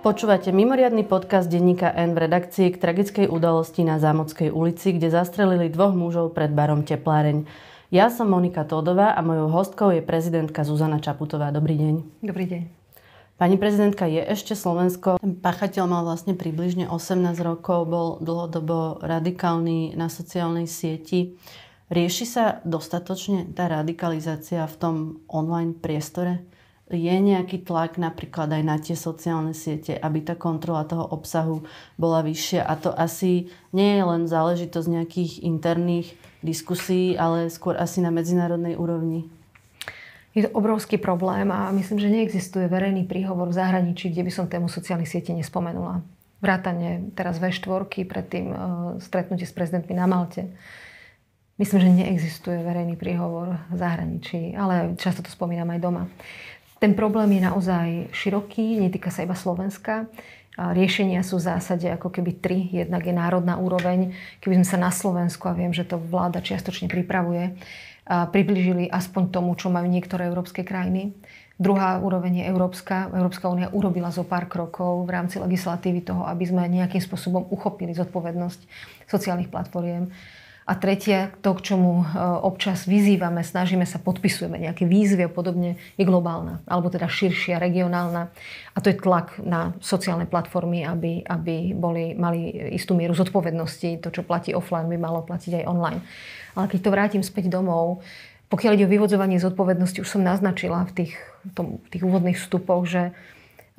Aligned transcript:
Počúvate 0.00 0.48
mimoriadny 0.48 1.04
podcast 1.04 1.52
denníka 1.52 1.92
N 1.92 2.16
v 2.16 2.24
redakcii 2.24 2.72
k 2.72 2.80
tragickej 2.80 3.26
udalosti 3.28 3.84
na 3.84 4.00
Zámodskej 4.00 4.48
ulici, 4.48 4.96
kde 4.96 5.12
zastrelili 5.12 5.68
dvoch 5.68 5.92
mužov 5.92 6.32
pred 6.32 6.56
barom 6.56 6.88
Tepláreň. 6.88 7.44
Ja 7.92 8.08
som 8.08 8.32
Monika 8.32 8.64
Tódová 8.64 9.12
a 9.12 9.20
mojou 9.20 9.52
hostkou 9.52 9.92
je 9.92 10.00
prezidentka 10.00 10.64
Zuzana 10.64 11.04
Čaputová. 11.04 11.52
Dobrý 11.52 11.76
deň. 11.76 11.94
Dobrý 12.24 12.48
deň. 12.48 12.62
Pani 13.36 13.60
prezidentka, 13.60 14.08
je 14.08 14.24
ešte 14.24 14.56
Slovensko. 14.56 15.20
Ten 15.20 15.36
pachateľ 15.36 15.84
mal 15.84 16.08
vlastne 16.08 16.32
približne 16.32 16.88
18 16.88 17.36
rokov, 17.44 17.84
bol 17.84 18.16
dlhodobo 18.24 19.04
radikálny 19.04 20.00
na 20.00 20.08
sociálnej 20.08 20.64
sieti. 20.64 21.36
Rieši 21.92 22.24
sa 22.24 22.64
dostatočne 22.64 23.52
tá 23.52 23.68
radikalizácia 23.68 24.64
v 24.64 24.74
tom 24.80 24.94
online 25.28 25.76
priestore? 25.76 26.40
Je 26.90 27.14
nejaký 27.22 27.62
tlak 27.62 28.02
napríklad 28.02 28.50
aj 28.50 28.62
na 28.66 28.76
tie 28.82 28.98
sociálne 28.98 29.54
siete, 29.54 29.94
aby 29.94 30.26
tá 30.26 30.34
kontrola 30.34 30.82
toho 30.82 31.06
obsahu 31.06 31.62
bola 31.94 32.26
vyššia. 32.26 32.66
A 32.66 32.74
to 32.74 32.90
asi 32.90 33.48
nie 33.70 33.96
je 33.96 34.02
len 34.02 34.26
záležitosť 34.26 34.88
nejakých 34.90 35.32
interných 35.46 36.18
diskusí, 36.42 37.14
ale 37.14 37.46
skôr 37.48 37.78
asi 37.78 38.02
na 38.02 38.10
medzinárodnej 38.10 38.74
úrovni. 38.74 39.30
Je 40.30 40.46
to 40.46 40.54
obrovský 40.54 40.98
problém 40.98 41.50
a 41.50 41.74
myslím, 41.74 41.98
že 41.98 42.10
neexistuje 42.10 42.70
verejný 42.70 43.02
príhovor 43.02 43.50
v 43.50 43.58
zahraničí, 43.58 44.14
kde 44.14 44.22
by 44.22 44.30
som 44.30 44.46
tému 44.46 44.70
sociálnych 44.70 45.10
sietí 45.10 45.34
nespomenula. 45.34 46.06
Vrátane 46.38 47.10
teraz 47.18 47.42
V4, 47.42 48.06
predtým 48.06 48.46
uh, 48.48 48.56
stretnutie 49.02 49.44
s 49.44 49.52
prezidentmi 49.52 49.98
na 49.98 50.06
Malte. 50.06 50.54
Myslím, 51.60 51.80
že 51.82 51.90
neexistuje 51.92 52.62
verejný 52.64 52.96
príhovor 52.96 53.60
v 53.68 53.76
zahraničí, 53.76 54.56
ale 54.56 54.96
často 54.96 55.20
to 55.20 55.28
spomínam 55.28 55.68
aj 55.76 55.80
doma. 55.82 56.08
Ten 56.80 56.96
problém 56.96 57.36
je 57.36 57.44
naozaj 57.44 57.88
široký, 58.08 58.80
netýka 58.80 59.12
sa 59.12 59.20
iba 59.20 59.36
Slovenska. 59.36 60.08
Riešenia 60.56 61.20
sú 61.20 61.36
v 61.36 61.52
zásade 61.52 61.92
ako 61.92 62.08
keby 62.08 62.40
tri. 62.40 62.72
Jednak 62.72 63.04
je 63.04 63.12
národná 63.12 63.60
úroveň. 63.60 64.16
Keby 64.40 64.60
sme 64.60 64.66
sa 64.66 64.78
na 64.80 64.88
Slovensku, 64.88 65.44
a 65.44 65.52
viem, 65.52 65.76
že 65.76 65.84
to 65.84 66.00
vláda 66.00 66.40
čiastočne 66.40 66.88
pripravuje, 66.88 67.52
približili 68.08 68.88
aspoň 68.88 69.28
tomu, 69.28 69.52
čo 69.60 69.68
majú 69.68 69.86
niektoré 69.92 70.32
európske 70.32 70.64
krajiny. 70.64 71.12
Druhá 71.60 72.00
úroveň 72.00 72.40
je 72.40 72.48
európska. 72.48 73.12
Európska 73.12 73.52
únia 73.52 73.68
urobila 73.68 74.08
zo 74.08 74.24
pár 74.24 74.48
krokov 74.48 75.04
v 75.04 75.12
rámci 75.12 75.36
legislatívy 75.36 76.00
toho, 76.00 76.24
aby 76.24 76.48
sme 76.48 76.64
nejakým 76.64 77.04
spôsobom 77.04 77.44
uchopili 77.52 77.92
zodpovednosť 77.92 78.60
sociálnych 79.04 79.52
platformiem. 79.52 80.08
A 80.70 80.78
tretie, 80.78 81.34
to, 81.42 81.50
k 81.58 81.74
čomu 81.74 82.06
e, 82.06 82.14
občas 82.46 82.86
vyzývame, 82.86 83.42
snažíme 83.42 83.82
sa, 83.82 83.98
podpisujeme 83.98 84.54
nejaké 84.54 84.86
výzvy 84.86 85.26
a 85.26 85.30
podobne, 85.30 85.74
je 85.98 86.04
globálna, 86.06 86.62
alebo 86.70 86.86
teda 86.86 87.10
širšia, 87.10 87.58
regionálna. 87.58 88.30
A 88.70 88.78
to 88.78 88.94
je 88.94 89.02
tlak 89.02 89.42
na 89.42 89.74
sociálne 89.82 90.30
platformy, 90.30 90.86
aby, 90.86 91.26
aby 91.26 91.74
boli, 91.74 92.14
mali 92.14 92.70
istú 92.78 92.94
mieru 92.94 93.18
zodpovednosti. 93.18 93.98
To, 93.98 94.14
čo 94.14 94.22
platí 94.22 94.54
offline, 94.54 94.86
by 94.86 94.94
malo 94.94 95.26
platiť 95.26 95.58
aj 95.58 95.64
online. 95.66 96.06
Ale 96.54 96.70
keď 96.70 96.78
to 96.86 96.94
vrátim 96.94 97.22
späť 97.26 97.50
domov, 97.50 98.06
pokiaľ 98.46 98.78
ide 98.78 98.86
o 98.86 98.94
vyvodzovanie 98.94 99.42
zodpovednosti, 99.42 100.06
už 100.06 100.10
som 100.10 100.22
naznačila 100.22 100.86
v 100.86 101.02
tých, 101.02 101.12
tom, 101.58 101.82
v 101.82 101.88
tých 101.90 102.06
úvodných 102.06 102.38
vstupoch, 102.38 102.86
že 102.86 103.10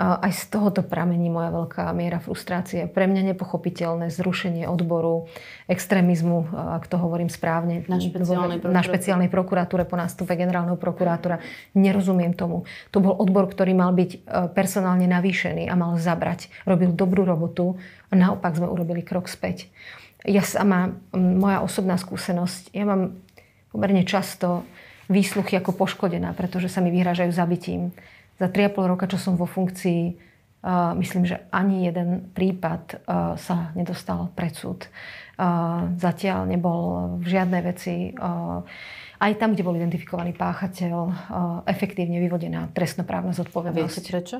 aj 0.01 0.31
z 0.33 0.43
tohoto 0.49 0.81
pramení 0.81 1.29
moja 1.29 1.53
veľká 1.53 1.93
miera 1.93 2.17
frustrácie. 2.17 2.89
Pre 2.89 3.05
mňa 3.05 3.33
nepochopiteľné 3.33 4.09
zrušenie 4.09 4.65
odboru 4.65 5.29
extrémizmu, 5.69 6.49
ak 6.81 6.89
to 6.89 6.97
hovorím 6.97 7.29
správne, 7.29 7.85
na 7.85 8.01
špeciálnej, 8.01 8.57
prokuratúre. 8.57 8.73
na 8.73 8.81
špeciálnej 8.81 9.29
prokuratúre 9.29 9.83
po 9.85 9.95
nástupe 10.01 10.33
generálneho 10.33 10.79
prokurátora. 10.81 11.37
Nerozumiem 11.77 12.33
tomu. 12.33 12.65
To 12.89 12.97
bol 12.97 13.13
odbor, 13.13 13.45
ktorý 13.45 13.77
mal 13.77 13.93
byť 13.93 14.11
e, 14.11 14.19
personálne 14.57 15.05
navýšený 15.05 15.69
a 15.69 15.77
mal 15.77 15.93
zabrať. 16.01 16.49
Robil 16.65 16.97
dobrú 16.97 17.21
robotu 17.21 17.77
a 18.09 18.13
naopak 18.17 18.57
sme 18.57 18.65
urobili 18.65 19.05
krok 19.05 19.29
späť. 19.29 19.69
Ja 20.25 20.41
sama, 20.41 20.97
moja 21.13 21.61
osobná 21.61 21.97
skúsenosť, 21.97 22.73
ja 22.73 22.85
mám 22.89 23.21
pomerne 23.69 24.01
často 24.05 24.65
výsluchy 25.11 25.57
ako 25.59 25.75
poškodená, 25.75 26.33
pretože 26.33 26.71
sa 26.71 26.79
mi 26.79 26.89
vyhrážajú 26.89 27.29
zabitím 27.33 27.91
za 28.41 28.49
3,5 28.49 28.91
roka, 28.97 29.05
čo 29.05 29.21
som 29.21 29.37
vo 29.37 29.45
funkcii, 29.45 30.17
uh, 30.65 30.97
myslím, 30.97 31.29
že 31.29 31.45
ani 31.53 31.85
jeden 31.85 32.33
prípad 32.33 32.83
uh, 33.05 33.37
sa 33.37 33.69
nedostal 33.77 34.33
pred 34.33 34.57
súd. 34.57 34.89
Uh, 35.37 35.93
zatiaľ 36.01 36.49
nebol 36.49 37.13
v 37.21 37.25
žiadnej 37.37 37.61
veci 37.61 38.13
aj 39.21 39.37
tam, 39.37 39.53
kde 39.53 39.61
bol 39.61 39.77
identifikovaný 39.77 40.33
páchateľ, 40.33 40.93
efektívne 41.69 42.17
vyvodená 42.17 42.73
trestnoprávna 42.73 43.37
zodpovednosť. 43.37 43.93
Viete 44.01 44.11
prečo? 44.17 44.37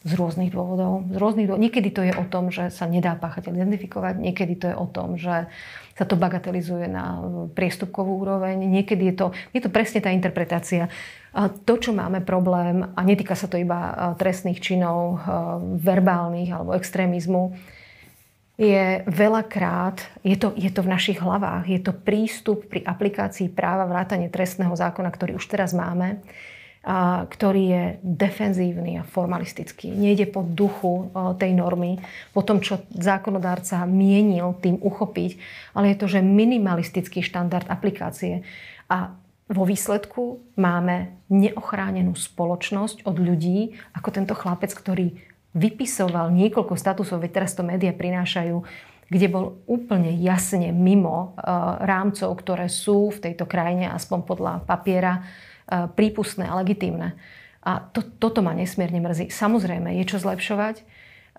Z 0.00 0.16
rôznych 0.16 0.48
dôvodov. 0.48 1.04
Z 1.12 1.16
rôznych 1.20 1.44
dôvodov. 1.44 1.64
Niekedy 1.68 1.88
to 1.92 2.00
je 2.00 2.16
o 2.16 2.24
tom, 2.24 2.48
že 2.48 2.72
sa 2.72 2.88
nedá 2.88 3.12
páchateľ 3.20 3.52
identifikovať, 3.52 4.16
niekedy 4.16 4.54
to 4.56 4.66
je 4.72 4.76
o 4.76 4.88
tom, 4.88 5.20
že 5.20 5.44
sa 5.92 6.08
to 6.08 6.16
bagatelizuje 6.16 6.88
na 6.88 7.20
priestupkovú 7.52 8.24
úroveň, 8.24 8.56
niekedy 8.56 9.12
je 9.12 9.14
to, 9.20 9.26
je 9.52 9.60
to 9.60 9.68
presne 9.68 10.00
tá 10.00 10.08
interpretácia. 10.08 10.88
To, 11.36 11.76
čo 11.76 11.92
máme 11.92 12.24
problém, 12.24 12.88
a 12.96 13.00
netýka 13.04 13.36
sa 13.36 13.44
to 13.44 13.60
iba 13.60 14.16
trestných 14.16 14.64
činov, 14.64 15.20
verbálnych 15.76 16.48
alebo 16.48 16.72
extrémizmu, 16.72 17.52
je 18.60 19.04
veľakrát, 19.04 20.00
je 20.20 20.36
to, 20.36 20.52
je 20.56 20.68
to 20.68 20.80
v 20.84 20.92
našich 20.92 21.16
hlavách, 21.20 21.64
je 21.68 21.80
to 21.80 21.92
prístup 21.92 22.68
pri 22.68 22.84
aplikácii 22.84 23.48
práva 23.52 23.84
vrátane 23.84 24.28
trestného 24.28 24.72
zákona, 24.72 25.08
ktorý 25.12 25.36
už 25.36 25.48
teraz 25.48 25.76
máme, 25.76 26.20
ktorý 27.28 27.62
je 27.68 27.84
defenzívny 28.00 28.96
a 28.96 29.04
formalistický. 29.04 29.92
Nejde 29.92 30.24
po 30.32 30.40
duchu 30.40 31.12
tej 31.36 31.52
normy, 31.52 32.00
po 32.32 32.40
tom, 32.40 32.64
čo 32.64 32.80
zákonodárca 32.96 33.84
mienil 33.84 34.56
tým 34.64 34.80
uchopiť, 34.80 35.36
ale 35.76 35.92
je 35.92 35.96
to, 36.00 36.06
že 36.08 36.24
minimalistický 36.24 37.20
štandard 37.20 37.68
aplikácie. 37.68 38.48
A 38.88 39.12
vo 39.50 39.68
výsledku 39.68 40.40
máme 40.56 41.20
neochránenú 41.28 42.16
spoločnosť 42.16 43.04
od 43.04 43.16
ľudí, 43.18 43.76
ako 43.92 44.08
tento 44.14 44.32
chlapec, 44.32 44.72
ktorý 44.72 45.20
vypisoval 45.52 46.30
niekoľko 46.32 46.78
statusov, 46.78 47.20
veď 47.20 47.42
teraz 47.42 47.58
to 47.58 47.66
médiá 47.66 47.90
prinášajú, 47.90 48.62
kde 49.10 49.26
bol 49.26 49.58
úplne 49.66 50.14
jasne 50.22 50.70
mimo 50.70 51.34
uh, 51.34 51.82
rámcov, 51.82 52.30
ktoré 52.38 52.70
sú 52.70 53.10
v 53.10 53.18
tejto 53.26 53.42
krajine, 53.42 53.90
aspoň 53.90 54.18
podľa 54.22 54.52
papiera, 54.62 55.26
prípustné 55.70 56.50
a 56.50 56.58
legitímne. 56.58 57.14
A 57.62 57.80
to, 57.92 58.02
toto 58.02 58.42
ma 58.42 58.56
nesmierne 58.56 58.98
mrzí. 58.98 59.30
Samozrejme, 59.30 59.94
je 60.00 60.04
čo 60.08 60.18
zlepšovať. 60.18 60.82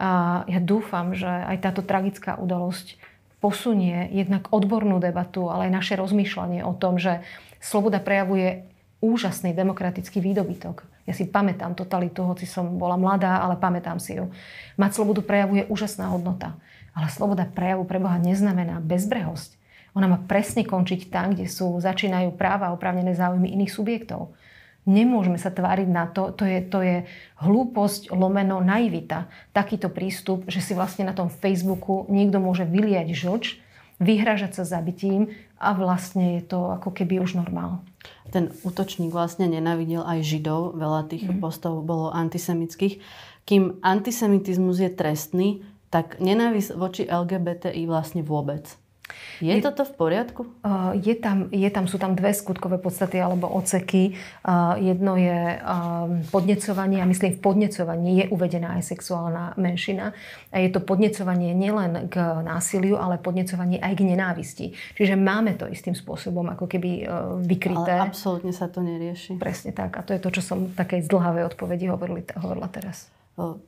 A 0.02 0.42
ja 0.50 0.60
dúfam, 0.64 1.14
že 1.14 1.28
aj 1.28 1.58
táto 1.62 1.82
tragická 1.86 2.40
udalosť 2.40 2.98
posunie 3.42 4.08
jednak 4.14 4.54
odbornú 4.54 5.02
debatu, 5.02 5.50
ale 5.50 5.68
aj 5.68 5.82
naše 5.82 5.94
rozmýšľanie 5.98 6.62
o 6.62 6.78
tom, 6.78 7.02
že 7.02 7.26
sloboda 7.58 7.98
prejavuje 7.98 8.70
úžasný 9.02 9.58
demokratický 9.58 10.22
výdobytok. 10.22 10.86
Ja 11.10 11.14
si 11.18 11.26
pamätám 11.26 11.74
totalitu, 11.74 12.22
hoci 12.22 12.46
som 12.46 12.78
bola 12.78 12.96
mladá, 13.02 13.42
ale 13.42 13.58
pamätám 13.58 13.98
si 13.98 14.22
ju. 14.22 14.30
Mať 14.78 15.02
slobodu 15.02 15.26
prejavuje 15.26 15.66
úžasná 15.66 16.14
hodnota. 16.14 16.54
Ale 16.94 17.10
sloboda 17.10 17.50
prejavu 17.50 17.82
pre 17.90 17.98
Boha 17.98 18.22
neznamená 18.22 18.78
bezbrehosť. 18.78 19.58
Ona 19.92 20.08
má 20.08 20.18
presne 20.24 20.64
končiť 20.64 21.12
tam, 21.12 21.36
kde 21.36 21.52
sú, 21.52 21.76
začínajú 21.84 22.36
práva 22.40 22.72
a 22.72 22.76
oprávnené 22.76 23.12
záujmy 23.12 23.52
iných 23.52 23.76
subjektov. 23.76 24.32
Nemôžeme 24.88 25.38
sa 25.38 25.54
tváriť 25.54 25.90
na 25.92 26.10
to, 26.10 26.34
to 26.34 26.42
je, 26.48 26.58
to 26.66 26.82
je 26.82 26.98
hlúposť, 27.38 28.10
lomeno, 28.18 28.64
naivita. 28.66 29.30
Takýto 29.54 29.94
prístup, 29.94 30.50
že 30.50 30.58
si 30.58 30.74
vlastne 30.74 31.06
na 31.06 31.14
tom 31.14 31.30
Facebooku 31.30 32.10
niekto 32.10 32.42
môže 32.42 32.66
vyliať 32.66 33.14
žlč, 33.14 33.62
vyhražať 34.02 34.58
sa 34.58 34.64
zabitím 34.66 35.30
a 35.62 35.78
vlastne 35.78 36.42
je 36.42 36.44
to 36.50 36.74
ako 36.82 36.90
keby 36.90 37.22
už 37.22 37.38
normál. 37.38 37.86
Ten 38.34 38.50
útočník 38.66 39.14
vlastne 39.14 39.46
nenavidel 39.46 40.02
aj 40.02 40.26
Židov, 40.26 40.74
veľa 40.74 41.06
tých 41.06 41.30
mm. 41.30 41.38
postov 41.38 41.86
bolo 41.86 42.10
antisemických. 42.10 42.98
Kým 43.46 43.78
antisemitizmus 43.86 44.82
je 44.82 44.90
trestný, 44.90 45.62
tak 45.94 46.18
nenávisť 46.18 46.74
voči 46.74 47.04
LGBTI 47.06 47.86
vlastne 47.86 48.26
vôbec. 48.26 48.66
Je, 49.42 49.54
je 49.54 49.62
toto 49.62 49.88
v 49.88 49.94
poriadku? 49.96 50.42
Uh, 50.62 50.94
je 50.98 51.16
tam, 51.18 51.50
je 51.50 51.70
tam, 51.72 51.86
sú 51.86 51.98
tam 51.98 52.14
dve 52.14 52.34
skutkové 52.34 52.78
podstaty 52.78 53.18
alebo 53.18 53.50
oceky. 53.50 54.18
Uh, 54.44 54.78
jedno 54.78 55.18
je 55.18 55.58
uh, 55.58 56.10
podnecovanie 56.30 57.02
a 57.02 57.10
myslím 57.10 57.38
v 57.38 57.42
podnecovaní 57.42 58.12
je 58.22 58.26
uvedená 58.30 58.82
aj 58.82 58.92
sexuálna 58.92 59.56
menšina. 59.56 60.12
A 60.50 60.60
je 60.60 60.70
to 60.74 60.84
podnecovanie 60.84 61.54
nielen 61.54 62.10
k 62.10 62.20
násiliu, 62.42 62.98
ale 62.98 63.22
podnecovanie 63.22 63.80
aj 63.80 63.94
k 63.98 64.02
nenávisti. 64.06 64.66
Čiže 64.98 65.16
máme 65.16 65.56
to 65.56 65.70
istým 65.70 65.94
spôsobom 65.94 66.50
ako 66.52 66.66
keby 66.66 67.06
vykryté. 67.46 67.94
Ale 68.02 68.12
absolútne 68.12 68.52
sa 68.52 68.68
to 68.68 68.84
nerieši. 68.84 69.38
Presne 69.38 69.72
tak. 69.72 69.96
A 69.96 70.02
to 70.02 70.12
je 70.12 70.22
to, 70.22 70.30
čo 70.34 70.42
som 70.42 70.70
v 70.70 70.76
takej 70.76 71.06
zdlhavej 71.08 71.54
odpovedi 71.54 71.88
hovorila, 71.88 72.22
hovorila 72.42 72.68
teraz. 72.68 73.21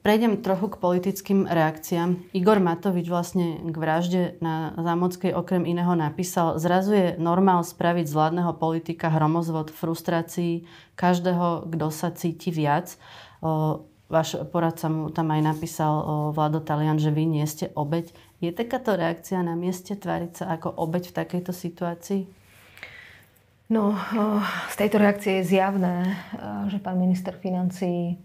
Prejdem 0.04 0.44
trochu 0.44 0.69
k 0.69 0.77
politickým 0.77 1.48
reakciám. 1.48 2.36
Igor 2.36 2.60
Matovič 2.60 3.07
vlastne 3.07 3.63
k 3.63 3.74
vražde 3.74 4.36
na 4.44 4.75
Zámodskej 4.75 5.33
okrem 5.33 5.63
iného 5.63 5.95
napísal 5.95 6.60
Zrazuje 6.60 7.15
normál 7.18 7.63
spraviť 7.63 8.06
z 8.06 8.13
vládneho 8.13 8.54
politika 8.60 9.07
hromozvod 9.10 9.71
frustrácií 9.71 10.68
každého, 11.00 11.71
kto 11.71 11.88
sa 11.89 12.12
cíti 12.12 12.51
viac. 12.51 13.00
váš 14.13 14.38
poradca 14.54 14.92
mu 14.92 15.10
tam 15.10 15.33
aj 15.33 15.42
napísal 15.42 15.94
Vlado 16.38 16.62
Talian, 16.62 17.01
že 17.01 17.09
vy 17.09 17.25
nie 17.25 17.45
ste 17.50 17.74
obeď. 17.74 18.13
Je 18.44 18.54
takáto 18.54 18.94
reakcia 18.94 19.42
na 19.42 19.57
mieste 19.57 19.98
tváriť 19.98 20.44
sa 20.44 20.45
ako 20.54 20.69
obeď 20.75 21.09
v 21.09 21.18
takejto 21.18 21.50
situácii? 21.56 22.21
No, 23.74 23.98
z 24.69 24.75
tejto 24.77 25.01
reakcie 25.01 25.42
je 25.42 25.56
zjavné, 25.56 26.13
že 26.69 26.77
pán 26.77 27.00
minister 27.00 27.33
financí 27.33 28.19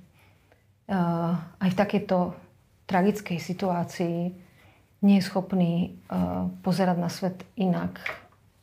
aj 0.88 1.69
v 1.69 1.79
takejto 1.79 2.32
tragickej 2.88 3.38
situácii 3.38 4.19
nie 5.05 5.17
je 5.20 5.26
schopný 5.29 5.94
pozerať 6.64 6.96
na 6.96 7.12
svet 7.12 7.44
inak 7.61 8.00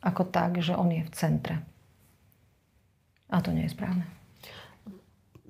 ako 0.02 0.26
tak, 0.28 0.58
že 0.60 0.74
on 0.74 0.90
je 0.90 1.02
v 1.06 1.14
centre. 1.14 1.56
A 3.30 3.38
to 3.42 3.50
nie 3.54 3.66
je 3.66 3.74
správne 3.74 4.06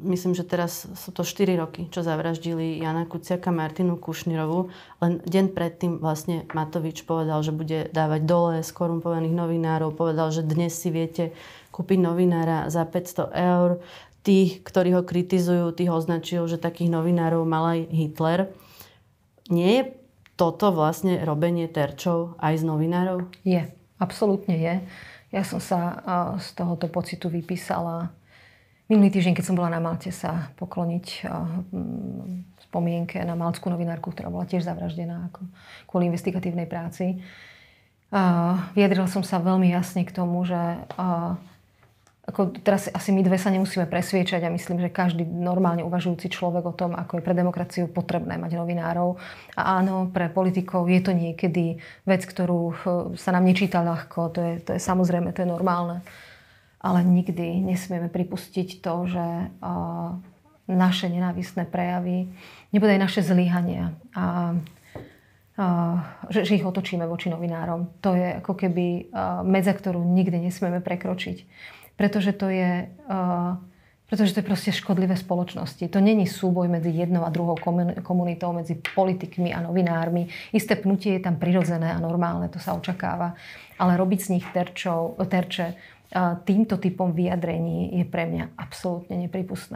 myslím, 0.01 0.37
že 0.37 0.45
teraz 0.45 0.85
sú 0.85 1.11
to 1.13 1.25
4 1.25 1.57
roky, 1.57 1.89
čo 1.89 2.05
zavraždili 2.05 2.81
Jana 2.81 3.09
Kuciaka 3.09 3.49
Martinu 3.49 3.97
Kušnirovu. 3.97 4.69
Len 5.01 5.13
deň 5.25 5.47
predtým 5.57 5.93
vlastne 5.99 6.45
Matovič 6.53 7.09
povedal, 7.09 7.41
že 7.41 7.57
bude 7.57 7.89
dávať 7.91 8.21
dole 8.29 8.57
skorumpovaných 8.61 9.33
novinárov. 9.33 9.97
Povedal, 9.97 10.29
že 10.33 10.45
dnes 10.45 10.77
si 10.77 10.93
viete 10.93 11.33
kúpiť 11.73 11.99
novinára 12.01 12.69
za 12.69 12.85
500 12.85 13.33
eur. 13.33 13.81
Tých, 14.27 14.67
ktorí 14.67 14.99
ho 14.99 15.07
kritizujú, 15.07 15.71
tých 15.71 15.95
označil, 15.95 16.51
že 16.51 16.59
takých 16.59 16.91
novinárov 16.91 17.47
mal 17.47 17.79
aj 17.79 17.81
Hitler. 17.95 18.41
Nie 19.47 19.69
je 19.71 19.83
toto 20.35 20.75
vlastne 20.75 21.23
robenie 21.23 21.71
terčov 21.71 22.35
aj 22.43 22.59
z 22.59 22.65
novinárov? 22.67 23.31
Je, 23.47 23.71
absolútne 24.03 24.59
je. 24.59 24.75
Ja 25.31 25.43
som 25.47 25.63
sa 25.63 26.03
z 26.43 26.59
tohoto 26.59 26.91
pocitu 26.91 27.31
vypísala 27.31 28.11
Minulý 28.87 29.19
týždeň, 29.19 29.35
keď 29.35 29.47
som 29.51 29.59
bola 29.59 29.67
na 29.67 29.83
Malte 29.83 30.15
sa 30.15 30.55
pokloniť 30.63 31.27
mm, 31.27 32.63
spomienke 32.71 33.19
na 33.27 33.35
malckú 33.35 33.67
novinárku, 33.67 34.15
ktorá 34.15 34.31
bola 34.31 34.47
tiež 34.47 34.63
zavraždená 34.63 35.27
ako 35.27 35.43
kvôli 35.91 36.07
investigatívnej 36.07 36.71
práci. 36.71 37.19
Vyjadrila 38.79 39.11
som 39.11 39.27
sa 39.27 39.43
veľmi 39.43 39.75
jasne 39.75 40.07
k 40.07 40.15
tomu, 40.15 40.47
že 40.47 40.79
ako 42.27 42.59
teraz 42.59 42.91
asi 42.91 43.15
my 43.15 43.23
dve 43.23 43.39
sa 43.39 43.55
nemusíme 43.55 43.87
presviečať 43.87 44.43
a 44.43 44.51
myslím, 44.51 44.83
že 44.83 44.91
každý 44.91 45.23
normálne 45.23 45.87
uvažujúci 45.87 46.27
človek 46.27 46.67
o 46.67 46.75
tom, 46.75 46.99
ako 46.99 47.19
je 47.19 47.27
pre 47.27 47.39
demokraciu 47.39 47.87
potrebné 47.87 48.35
mať 48.35 48.59
novinárov. 48.59 49.15
A 49.55 49.79
áno, 49.79 50.11
pre 50.11 50.27
politikov 50.27 50.91
je 50.91 51.01
to 51.07 51.15
niekedy 51.15 51.79
vec, 52.03 52.27
ktorú 52.27 52.61
eh, 52.71 52.77
sa 53.15 53.31
nám 53.31 53.47
nečíta 53.47 53.81
ľahko, 53.87 54.35
to 54.35 54.41
je, 54.43 54.53
to 54.61 54.71
je 54.75 54.81
samozrejme, 54.83 55.31
to 55.31 55.47
je 55.47 55.49
normálne 55.49 56.03
ale 56.87 57.03
nikdy 57.03 57.67
nesmieme 57.67 58.07
pripustiť 58.07 58.79
to, 58.79 58.95
že 59.11 59.27
naše 60.67 61.07
nenávistné 61.11 61.67
prejavy, 61.67 62.31
nebude 62.71 62.95
aj 62.95 63.03
naše 63.03 63.21
zlyhania 63.27 63.95
a, 64.15 64.55
a 65.59 65.67
že, 66.31 66.47
že 66.47 66.59
ich 66.59 66.67
otočíme 66.67 67.07
voči 67.11 67.31
novinárom. 67.31 67.91
To 68.03 68.15
je 68.15 68.39
ako 68.39 68.55
keby 68.55 69.11
medza, 69.47 69.75
ktorú 69.75 69.99
nikdy 70.03 70.47
nesmieme 70.47 70.79
prekročiť. 70.79 71.47
Pretože 71.97 72.37
to 72.37 72.53
je, 72.53 72.87
pretože 74.07 74.37
to 74.37 74.41
je 74.45 74.47
proste 74.47 74.71
škodlivé 74.71 75.17
spoločnosti. 75.19 75.83
To 75.91 75.99
není 75.99 76.31
súboj 76.31 76.71
medzi 76.71 76.95
jednou 76.95 77.27
a 77.27 77.33
druhou 77.35 77.59
komunitou, 78.05 78.53
medzi 78.53 78.79
politikmi 78.79 79.51
a 79.51 79.65
novinármi. 79.65 80.31
Isté 80.55 80.77
pnutie 80.79 81.19
je 81.19 81.27
tam 81.27 81.41
prirodzené 81.41 81.91
a 81.91 81.99
normálne, 81.99 82.53
to 82.53 82.63
sa 82.63 82.77
očakáva. 82.77 83.35
Ale 83.81 83.99
robiť 83.99 84.21
z 84.23 84.33
nich 84.39 84.47
terčov, 84.55 85.19
terče 85.27 85.75
týmto 86.47 86.79
typom 86.79 87.11
vyjadrení 87.11 87.99
je 87.99 88.07
pre 88.07 88.31
mňa 88.31 88.55
absolútne 88.55 89.19
nepripustné. 89.27 89.75